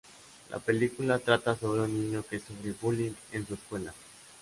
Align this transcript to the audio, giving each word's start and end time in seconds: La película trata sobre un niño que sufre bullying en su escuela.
La 0.49 0.57
película 0.57 1.19
trata 1.19 1.55
sobre 1.55 1.81
un 1.83 1.93
niño 1.93 2.23
que 2.27 2.39
sufre 2.39 2.73
bullying 2.81 3.11
en 3.33 3.45
su 3.45 3.53
escuela. 3.53 3.93